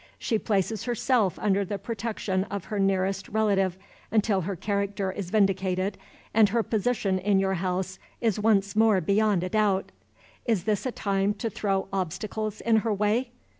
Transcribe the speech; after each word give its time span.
She 0.17 0.39
places 0.39 0.85
herself 0.85 1.37
under 1.37 1.63
the 1.63 1.77
protection 1.77 2.45
of 2.45 2.65
her 2.65 2.79
nearest 2.79 3.29
relative, 3.29 3.77
until 4.09 4.41
her 4.41 4.55
character 4.55 5.11
is 5.11 5.29
vindicated 5.29 5.95
and 6.33 6.49
her 6.49 6.63
position 6.63 7.19
in 7.19 7.37
your 7.37 7.53
house 7.53 7.99
is 8.19 8.39
once 8.39 8.75
more 8.75 8.99
beyond 8.99 9.43
a 9.43 9.49
doubt. 9.49 9.91
Is 10.45 10.63
this 10.63 10.87
a 10.87 10.91
time 10.91 11.35
to 11.35 11.51
throw 11.51 11.87
obstacles 11.93 12.61
in 12.61 12.77
her 12.77 12.91
way? 12.91 13.29